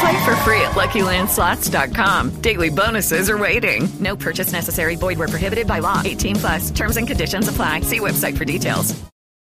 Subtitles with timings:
[0.00, 2.40] Play for free at LuckyLandSlots.com.
[2.40, 3.86] Daily bonuses are waiting.
[4.00, 4.96] No purchase necessary.
[4.96, 6.00] Void where prohibited by law.
[6.02, 6.70] 18 plus.
[6.70, 7.80] Terms and conditions apply.
[7.82, 8.98] See website for details.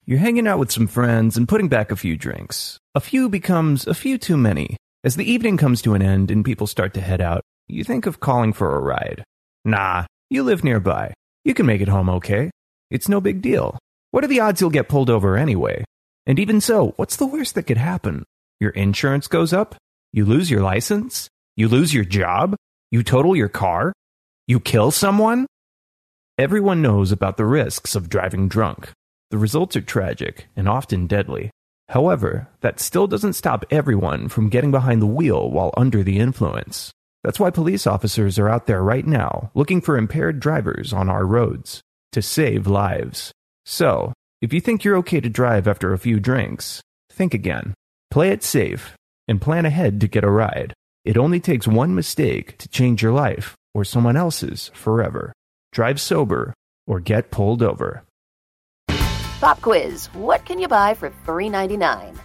[0.05, 2.78] You're hanging out with some friends and putting back a few drinks.
[2.94, 4.78] A few becomes a few too many.
[5.03, 8.06] As the evening comes to an end and people start to head out, you think
[8.06, 9.23] of calling for a ride.
[9.66, 11.11] Nah, you live nearby.
[11.44, 12.52] You can make it home okay.
[12.92, 13.80] It's no big deal.
[14.11, 15.83] What are the odds you'll get pulled over anyway?
[16.28, 18.23] And even so, what's the worst that could happen?
[18.59, 19.76] Your insurance goes up?
[20.16, 21.27] You lose your license?
[21.58, 22.55] You lose your job?
[22.89, 23.91] You total your car?
[24.47, 25.45] You kill someone?
[26.38, 28.91] Everyone knows about the risks of driving drunk.
[29.30, 31.52] The results are tragic and often deadly.
[31.89, 36.93] However, that still doesn't stop everyone from getting behind the wheel while under the influence.
[37.21, 41.25] That's why police officers are out there right now looking for impaired drivers on our
[41.25, 41.81] roads
[42.13, 43.33] to save lives.
[43.66, 47.73] So, if you think you're okay to drive after a few drinks, think again.
[48.09, 48.95] Play it safe
[49.28, 50.73] and plan ahead to get a ride.
[51.04, 55.34] It only takes one mistake to change your life or someone else's forever.
[55.72, 56.54] Drive sober
[56.88, 58.04] or get pulled over.
[59.40, 62.17] Pop quiz What can you buy for $3.99?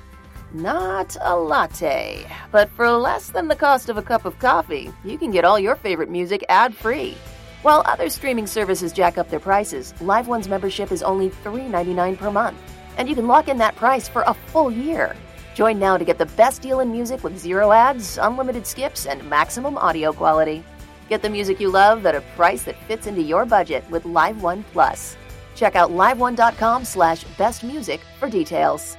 [0.53, 5.17] Not a latte, but for less than the cost of a cup of coffee, you
[5.17, 7.17] can get all your favorite music ad free.
[7.63, 12.31] While other streaming services jack up their prices, Live One's membership is only $3.99 per
[12.31, 12.59] month,
[12.97, 15.15] and you can lock in that price for a full year.
[15.61, 19.23] Join now to get the best deal in music with zero ads, unlimited skips, and
[19.29, 20.65] maximum audio quality.
[21.11, 24.43] Get the music you love at a price that fits into your budget with Live
[24.43, 25.19] One Plus.
[25.55, 28.97] Check out liveone.com slash bestmusic for details.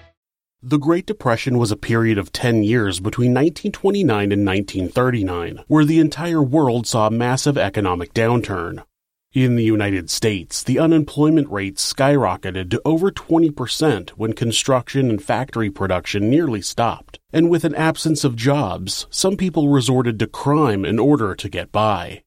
[0.61, 5.97] The Great Depression was a period of 10 years between 1929 and 1939, where the
[5.97, 8.83] entire world saw a massive economic downturn.
[9.33, 15.69] In the United States, the unemployment rate skyrocketed to over 20% when construction and factory
[15.69, 17.17] production nearly stopped.
[17.31, 21.71] And with an absence of jobs, some people resorted to crime in order to get
[21.71, 22.23] by.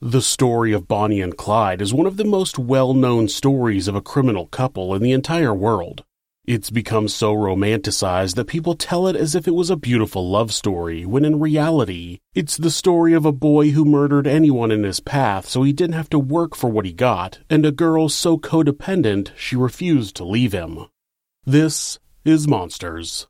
[0.00, 3.94] The story of Bonnie and Clyde is one of the most well known stories of
[3.94, 6.02] a criminal couple in the entire world.
[6.46, 10.52] It's become so romanticized that people tell it as if it was a beautiful love
[10.52, 15.00] story, when in reality, it's the story of a boy who murdered anyone in his
[15.00, 18.38] path so he didn't have to work for what he got, and a girl so
[18.38, 20.86] codependent she refused to leave him.
[21.44, 23.26] This is Monsters.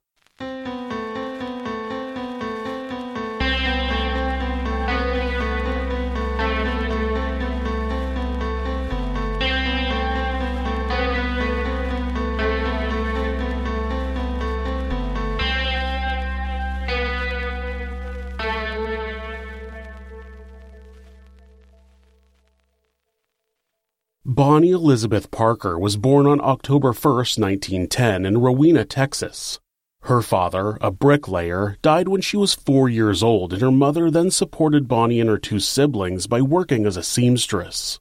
[24.29, 29.61] Bonnie Elizabeth Parker was born on October 1, 1910, in Rowena, Texas.
[30.01, 34.33] Her father, a bricklayer, died when she was four years old, and her mother then
[34.33, 38.01] supported Bonnie and her two siblings by working as a seamstress.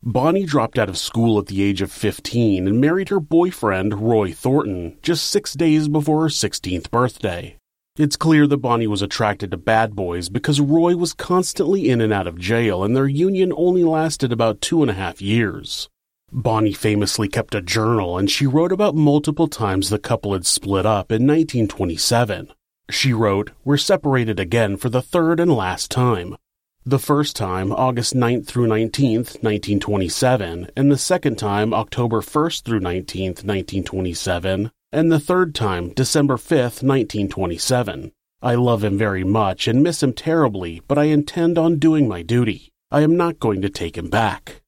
[0.00, 4.30] Bonnie dropped out of school at the age of 15 and married her boyfriend, Roy
[4.30, 7.56] Thornton, just six days before her 16th birthday.
[7.96, 12.12] It's clear that Bonnie was attracted to bad boys because Roy was constantly in and
[12.12, 15.88] out of jail and their union only lasted about two and a half years.
[16.32, 20.84] Bonnie famously kept a journal and she wrote about multiple times the couple had split
[20.84, 22.52] up in 1927.
[22.90, 26.36] She wrote, We're separated again for the third and last time.
[26.84, 32.80] The first time, August 9th through 19th, 1927, and the second time, October 1st through
[32.80, 38.12] 19th, 1927, and the third time, December 5th, 1927.
[38.40, 42.22] I love him very much and miss him terribly, but I intend on doing my
[42.22, 42.70] duty.
[42.92, 44.62] I am not going to take him back.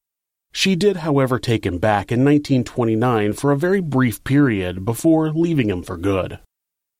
[0.53, 5.71] She did, however, take him back in 1929 for a very brief period before leaving
[5.71, 6.41] him for good.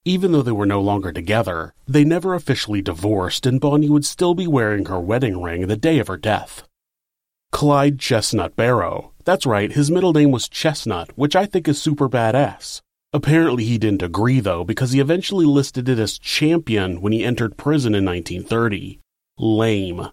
[0.05, 4.35] Even though they were no longer together, they never officially divorced, and Bonnie would still
[4.35, 6.63] be wearing her wedding ring the day of her death.
[7.51, 12.07] Clyde Chestnut Barrow, That's right, his middle name was Chestnut, which I think is super
[12.07, 12.81] badass.
[13.17, 17.57] Apparently, he didn't agree though, because he eventually listed it as Champion when he entered
[17.57, 18.99] prison in 1930.
[19.39, 20.09] Lame.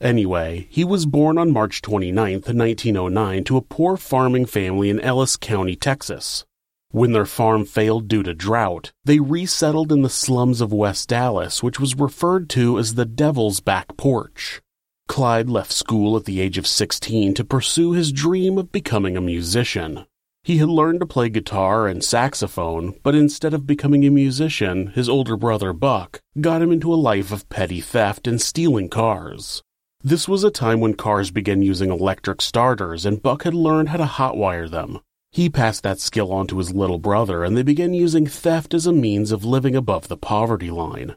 [0.00, 5.36] Anyway, he was born on March 29, 1909, to a poor farming family in Ellis
[5.36, 6.46] County, Texas.
[6.92, 11.62] When their farm failed due to drought, they resettled in the slums of West Dallas,
[11.62, 14.62] which was referred to as the Devil's Back Porch.
[15.08, 19.20] Clyde left school at the age of 16 to pursue his dream of becoming a
[19.20, 20.06] musician.
[20.46, 25.08] He had learned to play guitar and saxophone, but instead of becoming a musician, his
[25.08, 29.64] older brother Buck got him into a life of petty theft and stealing cars.
[30.04, 33.96] This was a time when cars began using electric starters, and Buck had learned how
[33.96, 35.00] to hotwire them.
[35.32, 38.86] He passed that skill on to his little brother, and they began using theft as
[38.86, 41.16] a means of living above the poverty line.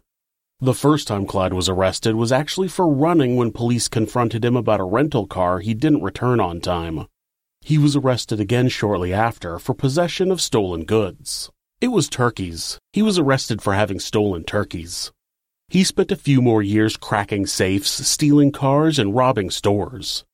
[0.59, 4.79] The first time Clyde was arrested was actually for running when police confronted him about
[4.79, 7.05] a rental car he didn't return on time.
[7.61, 11.50] He was arrested again shortly after for possession of stolen goods.
[11.81, 12.79] It was turkeys.
[12.94, 15.11] He was arrested for having stolen turkeys.
[15.69, 20.25] He spent a few more years cracking safes, stealing cars, and robbing stores.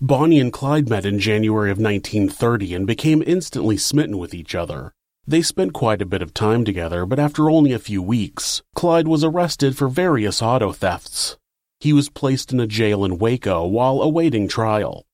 [0.00, 4.92] Bonnie and Clyde met in January of 1930 and became instantly smitten with each other.
[5.26, 9.08] They spent quite a bit of time together, but after only a few weeks, Clyde
[9.08, 11.36] was arrested for various auto thefts.
[11.80, 15.04] He was placed in a jail in Waco while awaiting trial.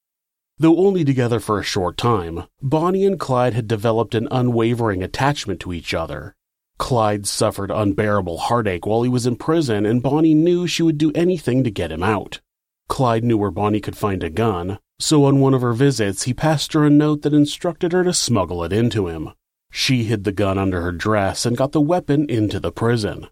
[0.58, 5.60] Though only together for a short time, Bonnie and Clyde had developed an unwavering attachment
[5.60, 6.34] to each other.
[6.78, 11.12] Clyde suffered unbearable heartache while he was in prison, and Bonnie knew she would do
[11.14, 12.40] anything to get him out.
[12.88, 16.32] Clyde knew where Bonnie could find a gun, so on one of her visits, he
[16.32, 19.32] passed her a note that instructed her to smuggle it into him.
[19.70, 23.26] She hid the gun under her dress and got the weapon into the prison.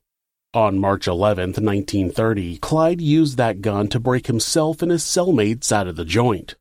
[0.53, 5.89] On March 11, 1930, Clyde used that gun to break himself and his cellmates out
[5.89, 6.55] of the joint.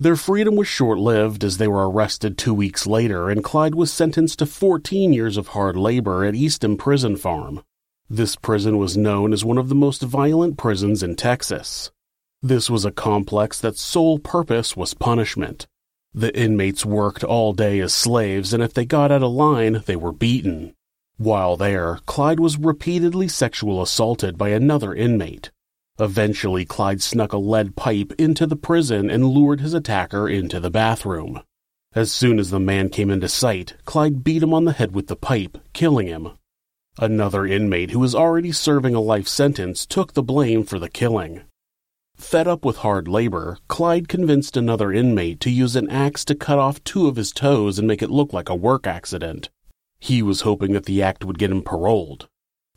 [0.00, 3.92] Their freedom was short lived as they were arrested two weeks later, and Clyde was
[3.92, 7.62] sentenced to 14 years of hard labor at Eastham Prison Farm.
[8.10, 11.92] This prison was known as one of the most violent prisons in Texas.
[12.42, 15.68] This was a complex that sole purpose was punishment.
[16.12, 19.96] The inmates worked all day as slaves, and if they got out of line, they
[19.96, 20.74] were beaten.
[21.18, 25.52] While there, Clyde was repeatedly sexual assaulted by another inmate.
[25.98, 30.70] Eventually, Clyde snuck a lead pipe into the prison and lured his attacker into the
[30.70, 31.42] bathroom.
[31.94, 35.06] As soon as the man came into sight, Clyde beat him on the head with
[35.06, 36.30] the pipe, killing him.
[36.98, 41.42] Another inmate who was already serving a life sentence took the blame for the killing.
[42.16, 46.58] Fed up with hard labor, Clyde convinced another inmate to use an axe to cut
[46.58, 49.50] off two of his toes and make it look like a work accident.
[50.00, 52.28] He was hoping that the act would get him paroled.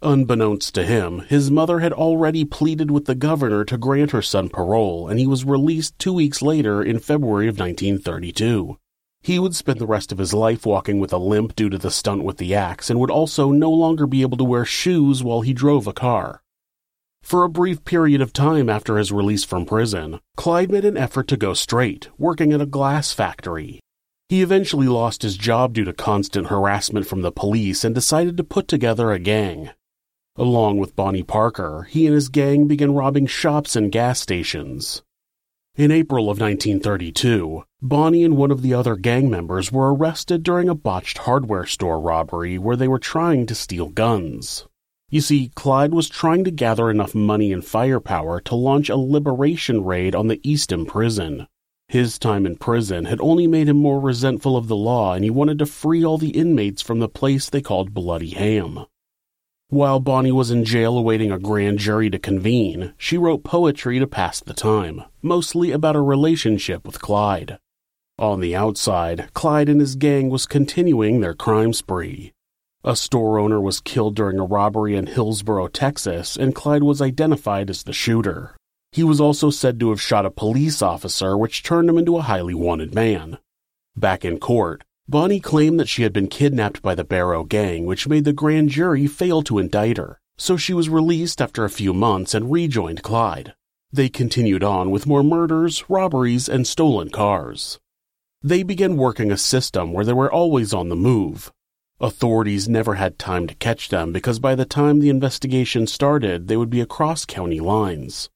[0.03, 4.47] Unbeknownst to him, his mother had already pleaded with the governor to grant her son
[4.47, 8.77] parole, and he was released two weeks later in February of 1932.
[9.21, 11.89] He would spend the rest of his life walking with a limp due to the
[11.89, 15.41] stunt with the axe and would also no longer be able to wear shoes while
[15.41, 16.43] he drove a car.
[17.23, 21.27] For a brief period of time after his release from prison, Clyde made an effort
[21.29, 23.79] to go straight, working at a glass factory.
[24.29, 28.43] He eventually lost his job due to constant harassment from the police and decided to
[28.43, 29.71] put together a gang.
[30.39, 35.01] Along with Bonnie Parker, he and his gang began robbing shops and gas stations.
[35.75, 40.69] In April of 1932, Bonnie and one of the other gang members were arrested during
[40.69, 44.67] a botched hardware store robbery where they were trying to steal guns.
[45.09, 49.83] You see, Clyde was trying to gather enough money and firepower to launch a liberation
[49.83, 51.47] raid on the Eastham prison.
[51.87, 55.31] His time in prison had only made him more resentful of the law, and he
[55.31, 58.85] wanted to free all the inmates from the place they called Bloody Ham.
[59.69, 64.07] While Bonnie was in jail awaiting a grand jury to convene, she wrote poetry to
[64.07, 67.59] pass the time, mostly about her relationship with Clyde.
[68.17, 72.31] On the outside, Clyde and his gang was continuing their crime spree.
[72.85, 77.69] A store owner was killed during a robbery in Hillsboro, Texas, and Clyde was identified
[77.69, 78.55] as the shooter.
[78.93, 82.21] He was also said to have shot a police officer, which turned him into a
[82.21, 83.37] highly wanted man.
[83.97, 88.09] Back in court, Bonnie claimed that she had been kidnapped by the Barrow Gang, which
[88.09, 91.93] made the grand jury fail to indict her, so she was released after a few
[91.93, 93.53] months and rejoined Clyde.
[93.89, 97.79] They continued on with more murders, robberies, and stolen cars.
[98.43, 101.53] They began working a system where they were always on the move.
[102.01, 106.57] Authorities never had time to catch them because by the time the investigation started, they
[106.57, 108.29] would be across county lines.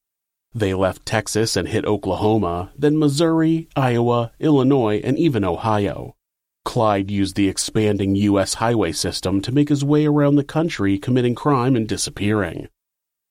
[0.54, 6.16] They left Texas and hit Oklahoma, then Missouri, Iowa, Illinois, and even Ohio.
[6.64, 8.54] Clyde used the expanding U.S.
[8.54, 12.68] highway system to make his way around the country committing crime and disappearing.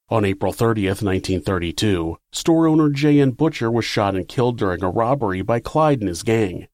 [0.09, 3.31] On April 30th, 1932, store owner J.N.
[3.31, 6.67] Bucher was shot and killed during a robbery by Clyde and his gang.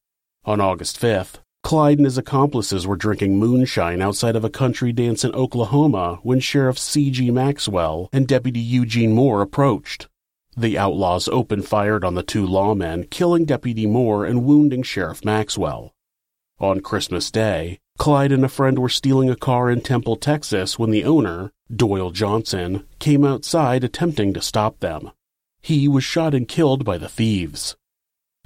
[0.44, 5.24] On August 5th, Clyde and his accomplices were drinking moonshine outside of a country dance
[5.24, 7.30] in Oklahoma when Sheriff C.G.
[7.30, 10.08] Maxwell and Deputy Eugene Moore approached.
[10.56, 15.94] The outlaws opened fire on the two lawmen, killing Deputy Moore and wounding Sheriff Maxwell.
[16.60, 20.90] On Christmas Day, Clyde and a friend were stealing a car in Temple, Texas when
[20.90, 25.12] the owner, Doyle Johnson, came outside attempting to stop them.
[25.60, 27.76] He was shot and killed by the thieves.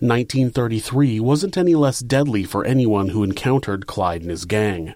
[0.00, 4.94] 1933 wasn't any less deadly for anyone who encountered Clyde and his gang.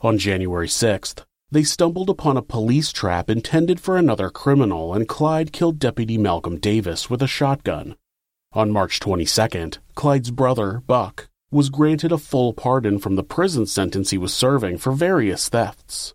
[0.00, 5.52] On January 6th, they stumbled upon a police trap intended for another criminal, and Clyde
[5.52, 7.94] killed Deputy Malcolm Davis with a shotgun.
[8.52, 14.10] On March 22nd, Clyde's brother, Buck, was granted a full pardon from the prison sentence
[14.10, 16.12] he was serving for various thefts.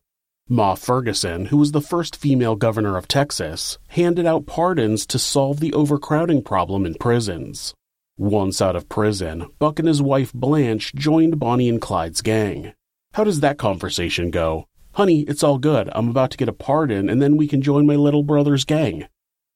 [0.47, 5.59] Ma Ferguson, who was the first female governor of Texas, handed out pardons to solve
[5.59, 7.73] the overcrowding problem in prisons.
[8.17, 12.73] Once out of prison, Buck and his wife Blanche joined Bonnie and Clyde's gang.
[13.13, 14.67] How does that conversation go?
[14.93, 15.89] Honey, it's all good.
[15.93, 19.07] I'm about to get a pardon and then we can join my little brother's gang.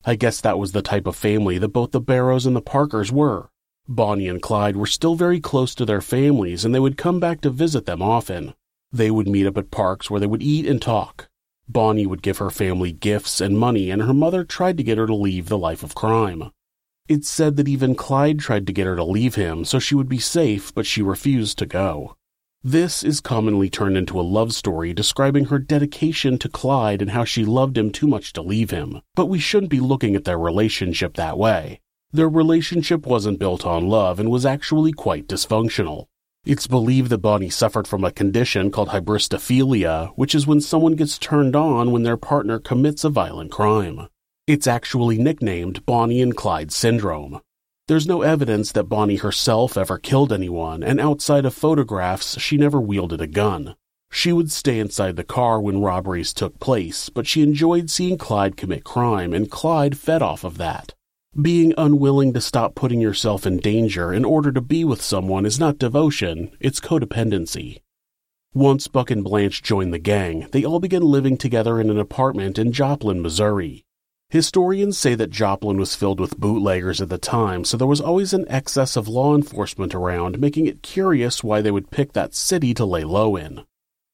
[0.06, 3.12] I guess that was the type of family that both the Barrows and the Parkers
[3.12, 3.50] were.
[3.90, 7.40] Bonnie and Clyde were still very close to their families and they would come back
[7.42, 8.54] to visit them often.
[8.92, 11.30] They would meet up at parks where they would eat and talk.
[11.70, 15.08] Bonnie would give her family gifts and money, and her mother tried to get her
[15.08, 16.52] to leave the life of crime.
[17.08, 20.10] It's said that even Clyde tried to get her to leave him so she would
[20.10, 22.16] be safe, but she refused to go.
[22.64, 27.24] This is commonly turned into a love story describing her dedication to Clyde and how
[27.24, 30.40] she loved him too much to leave him, but we shouldn't be looking at their
[30.40, 31.80] relationship that way.
[32.18, 36.08] Their relationship wasn't built on love and was actually quite dysfunctional.
[36.48, 41.20] It's believed that Bonnie suffered from a condition called hybristophilia, which is when someone gets
[41.20, 44.08] turned on when their partner commits a violent crime.
[44.48, 47.40] It's actually nicknamed Bonnie and Clyde syndrome.
[47.88, 52.82] There's no evidence that Bonnie herself ever killed anyone, and outside of photographs, she never
[52.82, 53.76] wielded a gun.
[54.12, 58.58] She would stay inside the car when robberies took place, but she enjoyed seeing Clyde
[58.58, 60.96] commit crime, and Clyde fed off of that.
[61.40, 65.60] Being unwilling to stop putting yourself in danger in order to be with someone is
[65.60, 67.82] not devotion, it's codependency.
[68.56, 72.58] Once Buck and Blanche joined the gang, they all began living together in an apartment
[72.58, 73.86] in Joplin, Missouri.
[74.32, 78.34] Historians say that Joplin was filled with bootleggers at the time, so there was always
[78.34, 82.74] an excess of law enforcement around, making it curious why they would pick that city
[82.74, 83.64] to lay low in.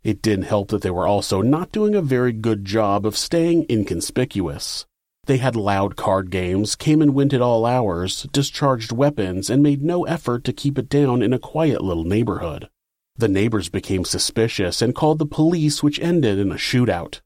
[0.03, 3.65] It didn't help that they were also not doing a very good job of staying
[3.69, 4.85] inconspicuous.
[5.25, 9.81] They had loud card games, came and went at all hours, discharged weapons, and made
[9.81, 12.69] no effort to keep it down in a quiet little neighborhood.
[13.15, 17.21] The neighbors became suspicious and called the police, which ended in a shootout.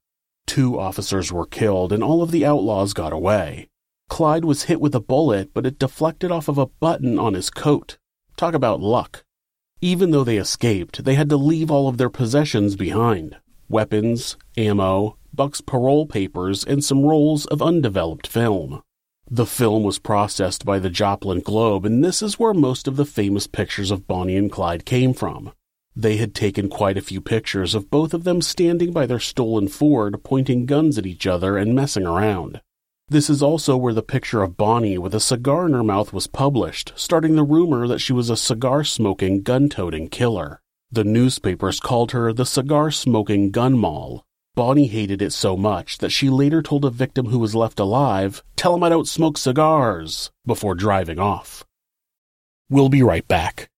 [0.46, 3.68] Two officers were killed and all of the outlaws got away.
[4.10, 7.50] Clyde was hit with a bullet, but it deflected off of a button on his
[7.50, 7.98] coat.
[8.36, 9.24] Talk about luck.
[9.82, 13.38] Even though they escaped, they had to leave all of their possessions behind
[13.70, 18.82] weapons, ammo, Buck's parole papers, and some rolls of undeveloped film.
[19.30, 23.06] The film was processed by the Joplin Globe, and this is where most of the
[23.06, 25.52] famous pictures of Bonnie and Clyde came from.
[25.96, 29.68] They had taken quite a few pictures of both of them standing by their stolen
[29.68, 32.62] Ford, pointing guns at each other and messing around.
[33.10, 36.28] This is also where the picture of Bonnie with a cigar in her mouth was
[36.28, 40.62] published, starting the rumor that she was a cigar smoking, gun toting killer.
[40.92, 44.24] The newspapers called her the cigar smoking gun moll.
[44.58, 48.42] Bonnie hated it so much that she later told a victim who was left alive,
[48.56, 51.64] Tell him I don't smoke cigars, before driving off.
[52.68, 53.70] We'll be right back.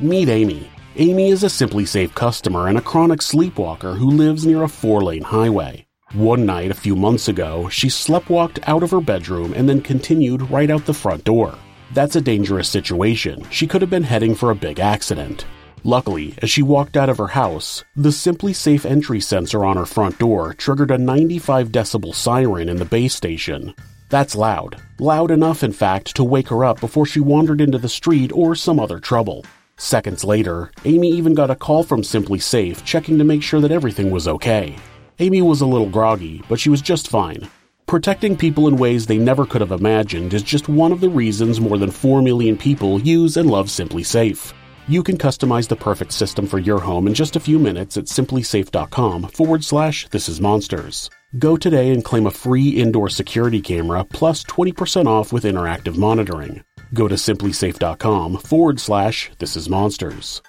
[0.00, 0.70] Meet Amy.
[0.96, 5.24] Amy is a SimpliSafe customer and a chronic sleepwalker who lives near a four lane
[5.24, 5.86] highway.
[6.14, 10.50] One night a few months ago, she sleptwalked out of her bedroom and then continued
[10.50, 11.54] right out the front door.
[11.92, 13.46] That's a dangerous situation.
[13.50, 15.44] She could have been heading for a big accident.
[15.84, 20.18] Luckily, as she walked out of her house, the SimpliSafe entry sensor on her front
[20.18, 23.74] door triggered a 95 decibel siren in the base station.
[24.10, 24.80] That's loud.
[24.98, 28.54] Loud enough, in fact, to wake her up before she wandered into the street or
[28.54, 29.44] some other trouble.
[29.76, 34.10] Seconds later, Amy even got a call from SimpliSafe checking to make sure that everything
[34.10, 34.76] was okay.
[35.20, 37.48] Amy was a little groggy, but she was just fine.
[37.86, 41.60] Protecting people in ways they never could have imagined is just one of the reasons
[41.60, 44.52] more than 4 million people use and love SimpliSafe.
[44.88, 48.04] You can customize the perfect system for your home in just a few minutes at
[48.04, 51.10] simplisafe.com forward slash this is monsters.
[51.38, 56.64] Go today and claim a free indoor security camera plus 20% off with interactive monitoring.
[56.94, 60.40] Go to simplisafe.com forward slash this is monsters.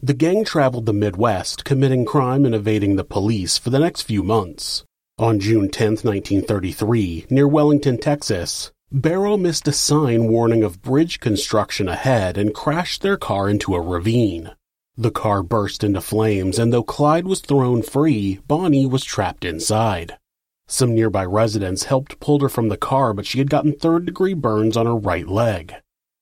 [0.00, 4.22] The gang traveled the Midwest, committing crime and evading the police for the next few
[4.22, 4.84] months.
[5.18, 11.88] On June 10, 1933, near Wellington, Texas, Barrow missed a sign warning of bridge construction
[11.88, 14.50] ahead and crashed their car into a ravine.
[14.98, 20.18] The car burst into flames, and though Clyde was thrown free, Bonnie was trapped inside.
[20.66, 24.34] Some nearby residents helped pull her from the car, but she had gotten third degree
[24.34, 25.72] burns on her right leg.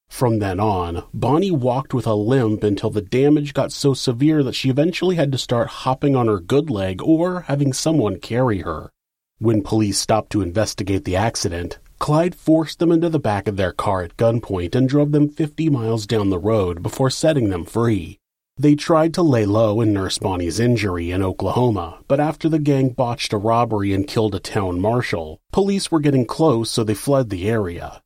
[0.08, 4.54] From then on, Bonnie walked with a limp until the damage got so severe that
[4.54, 8.92] she eventually had to start hopping on her good leg or having someone carry her.
[9.40, 13.72] When police stopped to investigate the accident, Clyde forced them into the back of their
[13.72, 18.18] car at gunpoint and drove them 50 miles down the road before setting them free.
[18.56, 22.88] They tried to lay low and nurse Bonnie's injury in Oklahoma, but after the gang
[22.88, 27.28] botched a robbery and killed a town marshal, police were getting close so they fled
[27.28, 28.02] the area.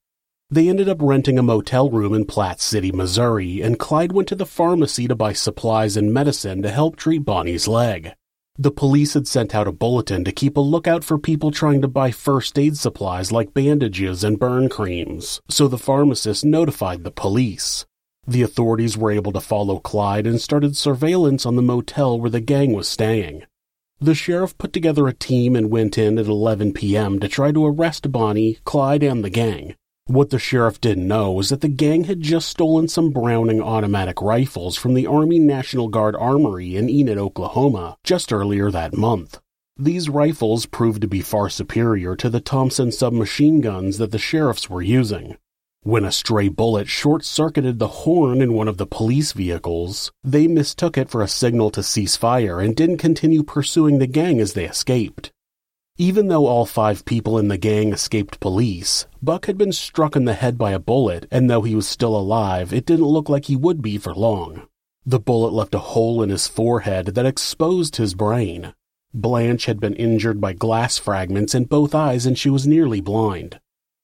[0.51, 4.35] They ended up renting a motel room in Platte City, Missouri, and Clyde went to
[4.35, 8.13] the pharmacy to buy supplies and medicine to help treat Bonnie's leg.
[8.57, 11.89] The police had sent out a bulletin to keep a lookout for people trying to
[11.89, 17.85] buy first aid supplies like bandages and burn creams, so the pharmacist notified the police.
[18.29, 22.41] The authorities were able to follow Clyde and started surveillance on the motel where the
[22.41, 23.43] gang was staying.
[24.01, 27.19] The sheriff put together a team and went in at 11 p.m.
[27.19, 29.75] to try to arrest Bonnie, Clyde, and the gang.
[30.07, 34.21] What the sheriff didn't know was that the gang had just stolen some Browning automatic
[34.21, 39.41] rifles from the Army National Guard Armory in Enid, Oklahoma, just earlier that month.
[39.79, 44.69] These rifles proved to be far superior to the Thompson submachine guns that the sheriffs
[44.69, 45.39] were using.
[45.85, 50.47] When a stray bullet short circuited the horn in one of the police vehicles, they
[50.47, 54.53] mistook it for a signal to cease fire and didn't continue pursuing the gang as
[54.53, 55.33] they escaped.
[55.97, 60.25] Even though all five people in the gang escaped police, Buck had been struck in
[60.25, 63.45] the head by a bullet, and though he was still alive, it didn't look like
[63.45, 64.67] he would be for long.
[65.07, 68.75] The bullet left a hole in his forehead that exposed his brain.
[69.13, 73.61] Blanche had been injured by glass fragments in both eyes and she was nearly blind.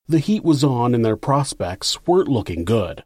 [0.06, 3.02] The heat was on and their prospects weren't looking good.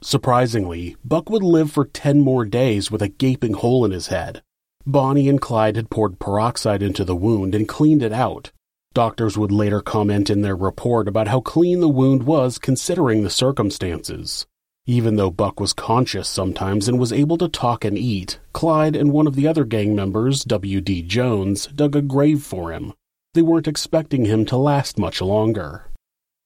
[0.00, 4.42] Surprisingly, Buck would live for ten more days with a gaping hole in his head.
[4.86, 8.50] Bonnie and Clyde had poured peroxide into the wound and cleaned it out.
[8.94, 13.30] Doctors would later comment in their report about how clean the wound was considering the
[13.30, 14.46] circumstances.
[14.86, 19.12] Even though Buck was conscious sometimes and was able to talk and eat, Clyde and
[19.12, 21.02] one of the other gang members, W.D.
[21.02, 22.92] Jones, dug a grave for him.
[23.34, 25.91] They weren't expecting him to last much longer.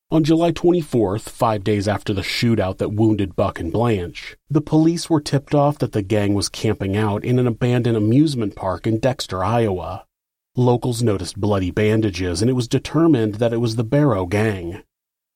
[0.09, 5.11] On July 24th, five days after the shootout that wounded Buck and Blanche, the police
[5.11, 9.01] were tipped off that the gang was camping out in an abandoned amusement park in
[9.01, 10.07] Dexter, Iowa.
[10.55, 14.85] Locals noticed bloody bandages and it was determined that it was the Barrow gang.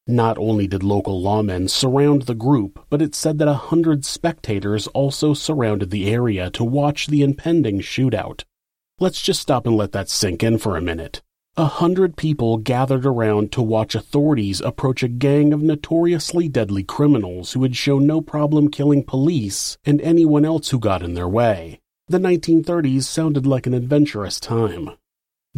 [0.07, 4.87] Not only did local lawmen surround the group, but it said that a hundred spectators
[4.89, 8.45] also surrounded the area to watch the impending shootout.
[9.01, 11.23] Let's just stop and let that sink in for a minute.
[11.57, 17.53] A hundred people gathered around to watch authorities approach a gang of notoriously deadly criminals
[17.53, 21.81] who had shown no problem killing police and anyone else who got in their way.
[22.09, 24.91] The 1930s sounded like an adventurous time.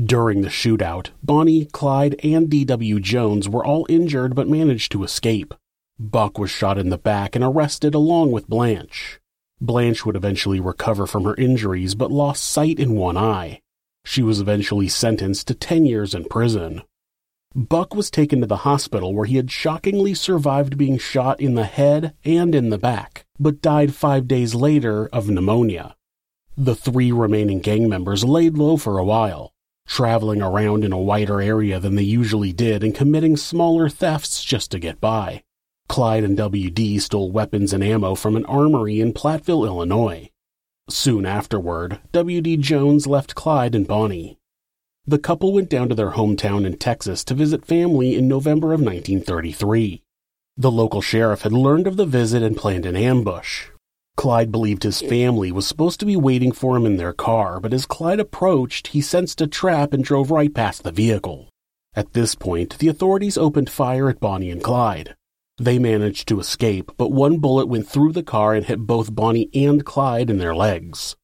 [0.03, 2.99] During the shootout, Bonnie, Clyde, and D.W.
[2.99, 5.55] Jones were all injured but managed to escape.
[5.99, 9.21] Buck was shot in the back and arrested along with Blanche.
[9.61, 13.62] Blanche would eventually recover from her injuries but lost sight in one eye.
[14.05, 16.83] She was eventually sentenced to 10 years in prison.
[17.55, 21.65] Buck was taken to the hospital where he had shockingly survived being shot in the
[21.65, 25.95] head and in the back, but died five days later of pneumonia.
[26.57, 29.53] The three remaining gang members laid low for a while,
[29.87, 34.71] traveling around in a wider area than they usually did and committing smaller thefts just
[34.71, 35.43] to get by.
[35.89, 40.31] Clyde and WD stole weapons and ammo from an armory in Platteville, Illinois.
[40.89, 42.57] Soon afterward, W.D.
[42.57, 44.39] Jones left Clyde and Bonnie.
[45.07, 48.81] The couple went down to their hometown in Texas to visit family in November of
[48.81, 50.03] 1933.
[50.57, 53.69] The local sheriff had learned of the visit and planned an ambush.
[54.17, 57.73] Clyde believed his family was supposed to be waiting for him in their car, but
[57.73, 61.49] as Clyde approached, he sensed a trap and drove right past the vehicle.
[61.95, 65.15] At this point, the authorities opened fire at Bonnie and Clyde.
[65.59, 69.51] They managed to escape, but one bullet went through the car and hit both Bonnie
[69.55, 71.15] and Clyde in their legs.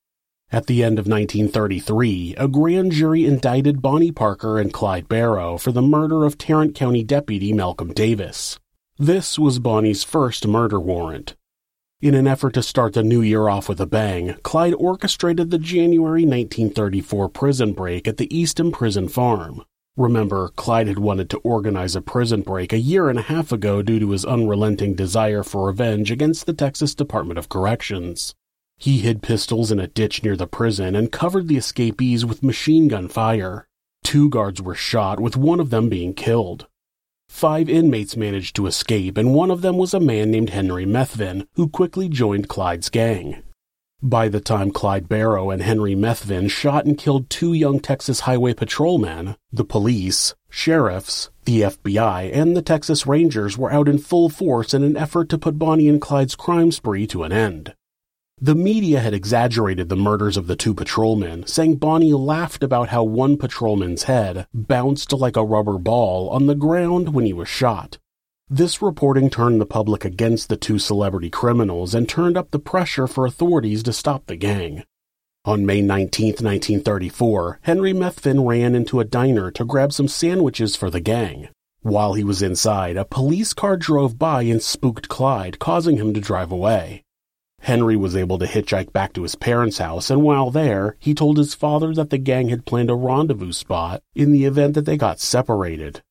[0.51, 5.73] At the end of 1933, a grand jury indicted Bonnie Parker and Clyde Barrow for
[5.73, 8.59] the murder of Tarrant County Deputy Malcolm Davis.
[8.99, 11.35] This was Bonnie's first murder warrant.
[12.01, 15.59] In an effort to start the new year off with a bang, Clyde orchestrated the
[15.59, 19.64] January 1934 prison break at the Eastham Prison Farm.
[19.99, 23.83] Remember, Clyde had wanted to organize a prison break a year and a half ago
[23.83, 28.37] due to his unrelenting desire for revenge against the Texas Department of Corrections.
[28.77, 32.87] He hid pistols in a ditch near the prison and covered the escapees with machine
[32.87, 33.67] gun fire.
[34.05, 36.69] Two guards were shot, with one of them being killed.
[37.29, 41.49] Five inmates managed to escape, and one of them was a man named Henry Methvin,
[41.55, 43.43] who quickly joined Clyde's gang.
[44.03, 48.55] By the time Clyde Barrow and Henry Methvin shot and killed two young Texas Highway
[48.55, 54.73] patrolmen, the police, sheriffs, the FBI, and the Texas Rangers were out in full force
[54.73, 57.75] in an effort to put Bonnie and Clyde's crime spree to an end.
[58.41, 63.03] The media had exaggerated the murders of the two patrolmen, saying Bonnie laughed about how
[63.03, 67.99] one patrolman's head bounced like a rubber ball on the ground when he was shot.
[68.51, 73.07] This reporting turned the public against the two celebrity criminals and turned up the pressure
[73.07, 74.85] for authorities to stop the gang.
[75.45, 80.89] On May 19, 1934, Henry Methvin ran into a diner to grab some sandwiches for
[80.89, 81.51] the gang.
[81.83, 86.21] While he was inside, a police car drove by and spooked Clyde, causing him to
[86.21, 87.05] drive away.
[87.61, 91.37] Henry was able to hitchhike back to his parents' house, and while there, he told
[91.37, 94.97] his father that the gang had planned a rendezvous spot in the event that they
[94.97, 96.03] got separated.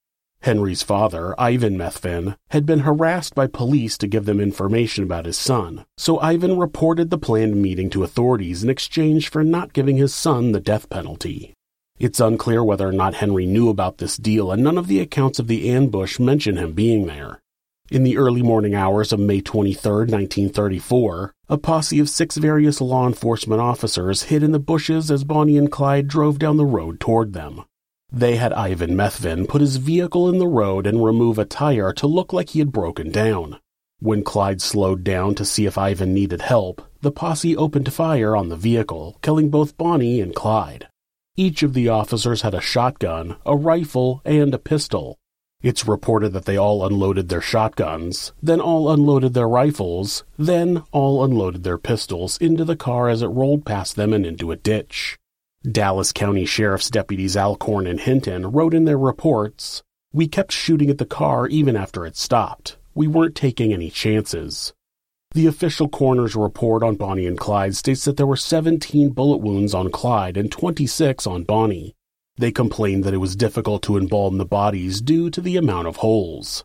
[0.41, 5.37] Henry's father, Ivan Methvin, had been harassed by police to give them information about his
[5.37, 10.13] son, so Ivan reported the planned meeting to authorities in exchange for not giving his
[10.13, 11.53] son the death penalty.
[11.99, 15.39] It's unclear whether or not Henry knew about this deal, and none of the accounts
[15.39, 17.41] of the ambush mention him being there.
[17.89, 23.07] In the early morning hours of May 23, 1934, a posse of six various law
[23.07, 27.33] enforcement officers hid in the bushes as Bonnie and Clyde drove down the road toward
[27.33, 27.63] them.
[28.11, 32.07] They had Ivan Methvin put his vehicle in the road and remove a tire to
[32.07, 33.59] look like he had broken down.
[33.99, 38.49] When Clyde slowed down to see if Ivan needed help, the posse opened fire on
[38.49, 40.87] the vehicle, killing both Bonnie and Clyde.
[41.35, 45.17] Each of the officers had a shotgun, a rifle, and a pistol,
[45.61, 51.23] it's reported that they all unloaded their shotguns, then all unloaded their rifles, then all
[51.23, 55.17] unloaded their pistols into the car as it rolled past them and into a ditch.
[55.71, 60.97] Dallas County Sheriff's deputies Alcorn and Hinton wrote in their reports, We kept shooting at
[60.97, 62.77] the car even after it stopped.
[62.95, 64.73] We weren't taking any chances.
[65.31, 69.73] The official coroner's report on Bonnie and Clyde states that there were 17 bullet wounds
[69.73, 71.95] on Clyde and 26 on Bonnie.
[72.37, 75.97] They complained that it was difficult to embalm the bodies due to the amount of
[75.97, 76.63] holes.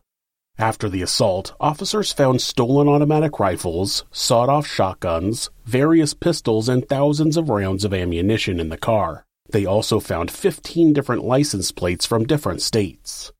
[0.63, 7.37] After the assault, officers found stolen automatic rifles, sawed off shotguns, various pistols, and thousands
[7.37, 9.27] of rounds of ammunition in the car.
[9.51, 13.33] They also found 15 different license plates from different states.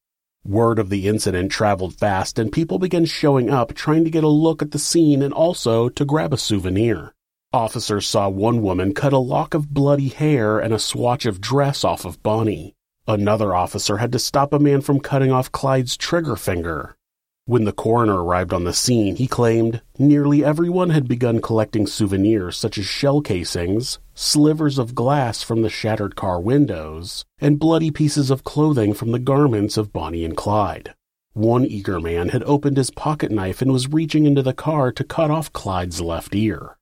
[0.45, 4.29] Word of the incident traveled fast, and people began showing up trying to get a
[4.29, 7.15] look at the scene and also to grab a souvenir.
[7.53, 11.85] Officers saw one woman cut a lock of bloody hair and a swatch of dress
[11.85, 12.75] off of Bonnie.
[13.07, 16.97] Another officer had to stop a man from cutting off Clyde's trigger finger.
[17.45, 22.57] When the coroner arrived on the scene, he claimed nearly everyone had begun collecting souvenirs
[22.57, 28.31] such as shell casings, slivers of glass from the shattered car windows, and bloody pieces
[28.31, 30.95] of clothing from the garments of Bonnie and Clyde.
[31.33, 35.03] One eager man had opened his pocket knife and was reaching into the car to
[35.03, 36.79] cut off Clyde's left ear.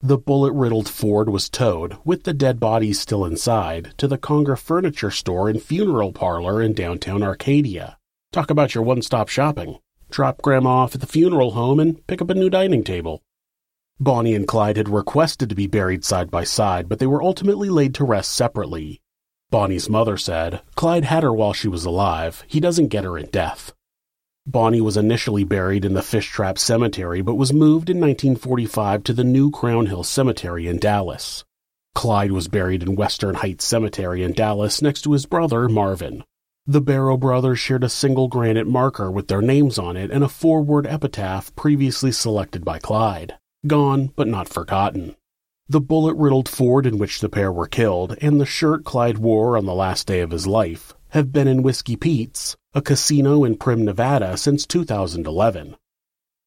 [0.00, 4.54] The bullet riddled Ford was towed, with the dead bodies still inside, to the Conger
[4.54, 7.98] Furniture Store and Funeral Parlor in downtown Arcadia.
[8.30, 9.78] Talk about your one stop shopping.
[10.10, 13.22] Drop Grandma off at the funeral home and pick up a new dining table.
[13.98, 17.70] Bonnie and Clyde had requested to be buried side by side, but they were ultimately
[17.70, 19.00] laid to rest separately.
[19.50, 22.44] Bonnie's mother said, Clyde had her while she was alive.
[22.46, 23.72] He doesn't get her in death.
[24.44, 29.12] Bonnie was initially buried in the Fish Trap Cemetery but was moved in 1945 to
[29.12, 31.44] the new Crown Hill Cemetery in Dallas.
[31.94, 36.22] Clyde was buried in Western Heights Cemetery in Dallas next to his brother Marvin.
[36.68, 40.28] The Barrow brothers shared a single granite marker with their names on it and a
[40.28, 43.38] four-word epitaph previously selected by Clyde.
[43.68, 45.14] Gone, but not forgotten.
[45.68, 49.64] The bullet-riddled Ford in which the pair were killed, and the shirt Clyde wore on
[49.64, 53.84] the last day of his life, have been in Whiskey Pete's, a casino in Primm,
[53.84, 55.76] Nevada since 2011.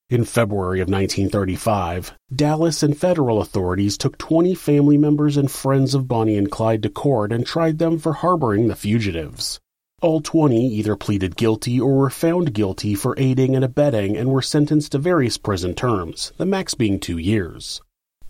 [0.10, 6.10] In February of 1935, Dallas and federal authorities took 20 family members and friends of
[6.10, 9.62] Bonnie and Clyde to court and tried them for harboring the fugitives.
[10.02, 14.42] All 20 either pleaded guilty or were found guilty for aiding and abetting and were
[14.42, 17.82] sentenced to various prison terms, the max being two years.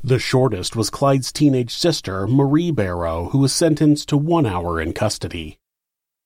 [0.04, 4.94] The shortest was Clyde's teenage sister, Marie Barrow, who was sentenced to one hour in
[4.94, 5.60] custody.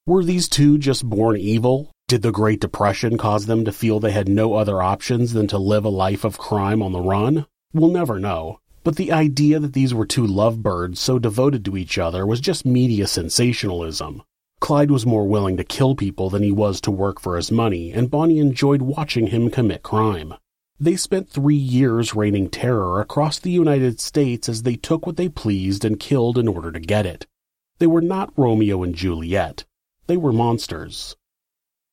[0.06, 1.90] Were these two just born evil?
[2.08, 5.58] Did the Great Depression cause them to feel they had no other options than to
[5.58, 7.44] live a life of crime on the run?
[7.74, 8.60] We'll never know.
[8.82, 12.64] But the idea that these were two lovebirds so devoted to each other was just
[12.64, 14.22] media sensationalism.
[14.60, 17.92] Clyde was more willing to kill people than he was to work for his money,
[17.92, 20.34] and Bonnie enjoyed watching him commit crime.
[20.80, 25.28] They spent three years reigning terror across the United States as they took what they
[25.28, 27.26] pleased and killed in order to get it.
[27.78, 29.64] They were not Romeo and Juliet.
[30.06, 31.16] They were monsters.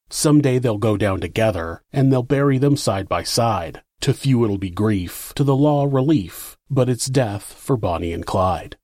[0.10, 3.82] Someday they'll go down together, and they'll bury them side by side.
[4.02, 8.26] To few it'll be grief, to the law relief, but it's death for Bonnie and
[8.26, 8.78] Clyde.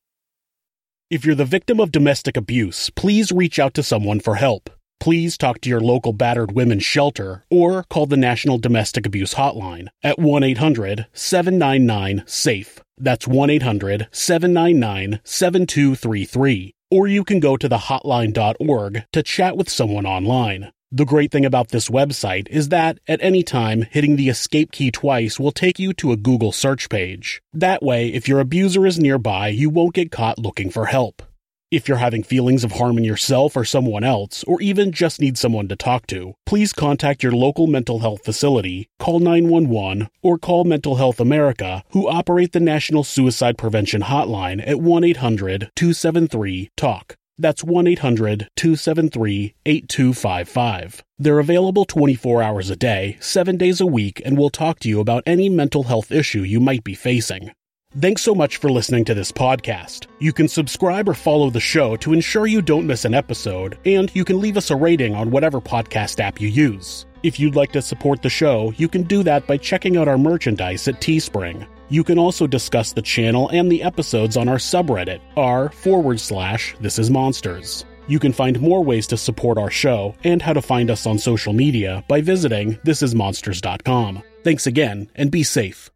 [1.10, 4.70] If you're the victim of domestic abuse, please reach out to someone for help.
[5.00, 9.88] Please talk to your local battered women's shelter or call the National Domestic Abuse Hotline
[10.04, 12.82] at 1 800 799 SAFE.
[12.98, 16.74] That's 1 800 799 7233.
[16.92, 20.74] Or you can go to the hotline.org to chat with someone online.
[20.90, 24.90] The great thing about this website is that at any time, hitting the escape key
[24.90, 27.42] twice will take you to a Google search page.
[27.52, 31.22] That way, if your abuser is nearby, you won't get caught looking for help.
[31.70, 35.68] If you're having feelings of harming yourself or someone else, or even just need someone
[35.68, 40.96] to talk to, please contact your local mental health facility, call 911, or call Mental
[40.96, 47.18] Health America, who operate the National Suicide Prevention Hotline at 1 800 273 TALK.
[47.40, 51.04] That's 1 800 273 8255.
[51.20, 55.00] They're available 24 hours a day, 7 days a week, and will talk to you
[55.00, 57.52] about any mental health issue you might be facing.
[58.00, 60.08] Thanks so much for listening to this podcast.
[60.20, 64.14] You can subscribe or follow the show to ensure you don't miss an episode, and
[64.16, 67.06] you can leave us a rating on whatever podcast app you use.
[67.24, 70.18] If you'd like to support the show, you can do that by checking out our
[70.18, 71.68] merchandise at Teespring.
[71.90, 76.76] You can also discuss the channel and the episodes on our subreddit, r forward slash
[76.82, 77.86] this is monsters.
[78.08, 81.18] You can find more ways to support our show and how to find us on
[81.18, 84.24] social media by visiting thisismonsters.com.
[84.44, 85.92] Thanks again, and be safe.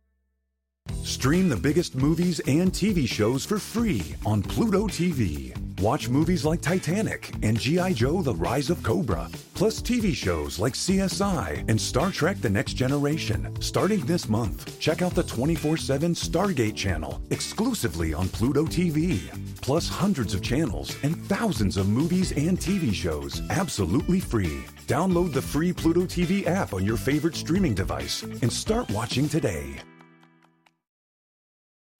[1.22, 5.56] Stream the biggest movies and TV shows for free on Pluto TV.
[5.80, 7.94] Watch movies like Titanic and G.I.
[7.94, 12.74] Joe The Rise of Cobra, plus TV shows like CSI and Star Trek The Next
[12.74, 13.56] Generation.
[13.62, 19.20] Starting this month, check out the 24 7 Stargate channel exclusively on Pluto TV.
[19.62, 24.64] Plus hundreds of channels and thousands of movies and TV shows absolutely free.
[24.88, 29.76] Download the free Pluto TV app on your favorite streaming device and start watching today.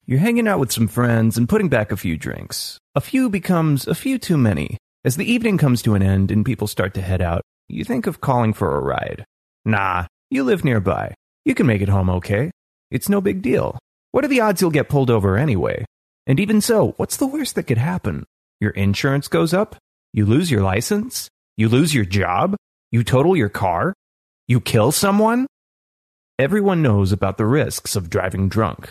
[0.04, 2.76] You're hanging out with some friends and putting back a few drinks.
[2.96, 4.76] A few becomes a few too many.
[5.04, 8.08] As the evening comes to an end and people start to head out, you think
[8.08, 9.24] of calling for a ride.
[9.64, 11.14] Nah, you live nearby.
[11.44, 12.50] You can make it home okay.
[12.90, 13.78] It's no big deal.
[14.10, 15.84] What are the odds you'll get pulled over anyway?
[16.26, 18.24] And even so, what's the worst that could happen?
[18.60, 19.76] Your insurance goes up?
[20.12, 21.28] You lose your license?
[21.56, 22.56] You lose your job?
[22.90, 23.94] You total your car?
[24.48, 25.46] You kill someone?
[26.40, 28.90] Everyone knows about the risks of driving drunk.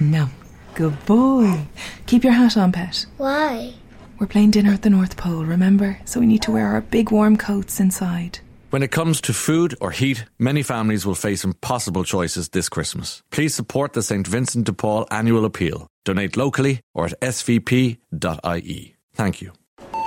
[0.00, 0.28] No.
[0.74, 1.66] Good boy.
[2.06, 3.04] Keep your hat on, pet.
[3.18, 3.74] Why?
[4.18, 5.98] We're playing dinner at the North Pole, remember?
[6.06, 8.38] So we need to wear our big warm coats inside.
[8.70, 13.22] When it comes to food or heat, many families will face impossible choices this Christmas.
[13.30, 14.26] Please support the St.
[14.26, 15.86] Vincent de Paul annual appeal.
[16.04, 18.96] Donate locally or at svp.ie.
[19.14, 19.52] Thank you.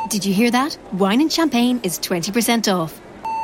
[0.10, 0.78] Did you hear that?
[0.94, 3.00] Wine and champagne is 20% off.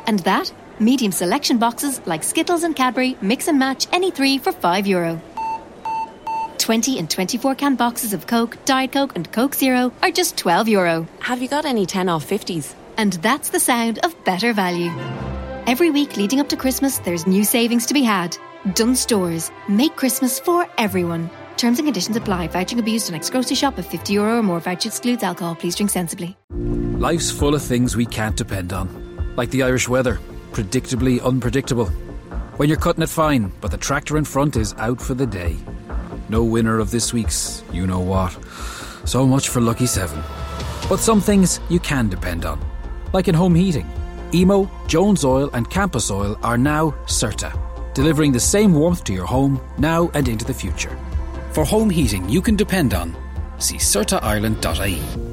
[0.08, 0.52] And that?
[0.80, 4.88] Medium selection boxes like Skittles and Cadbury mix and match any three for €5.
[4.88, 5.22] Euro.
[6.72, 10.70] 20 and 24 can boxes of Coke, Diet Coke, and Coke Zero are just 12
[10.70, 11.06] euro.
[11.20, 12.76] Have you got any 10 off 50s?
[12.96, 14.90] And that's the sound of better value.
[15.68, 18.38] Every week leading up to Christmas, there's new savings to be had.
[18.74, 19.52] Dunnes Stores.
[19.68, 21.30] Make Christmas for everyone.
[21.58, 22.48] Terms and conditions apply.
[22.48, 24.62] Vouching abused on ex grocery shop of 50 euro or more.
[24.62, 25.56] Voucher excludes alcohol.
[25.56, 26.38] Please drink sensibly.
[26.52, 28.88] Life's full of things we can't depend on.
[29.36, 30.20] Like the Irish weather.
[30.54, 31.88] Predictably unpredictable.
[32.56, 35.58] When you're cutting it fine, but the tractor in front is out for the day.
[36.32, 38.32] No winner of this week's you know what.
[39.04, 40.18] So much for Lucky 7.
[40.88, 42.58] But some things you can depend on.
[43.12, 43.86] Like in home heating.
[44.34, 47.52] Emo, Jones Oil, and Campus Oil are now CERTA,
[47.94, 50.98] delivering the same warmth to your home now and into the future.
[51.52, 53.14] For home heating you can depend on,
[53.58, 55.31] see CERTAIreland.ie.